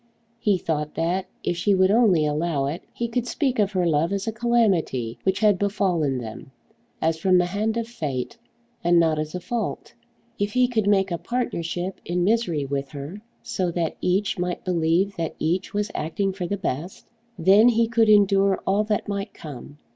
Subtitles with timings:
[0.39, 4.11] He thought that, if she would only allow it, he could speak of her love
[4.11, 6.49] as a calamity which had befallen them,
[7.03, 8.35] as from the hand of fate,
[8.83, 9.93] and not as a fault.
[10.39, 15.17] If he could make a partnership in misery with her, so that each might believe
[15.17, 17.05] that each was acting for the best,
[17.37, 19.77] then he could endure all that might come.